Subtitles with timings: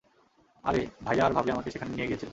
[0.63, 2.29] আরে, ভাইয়া আর ভাবি আমাকে সেখানে নিয়ে গিয়েছিল।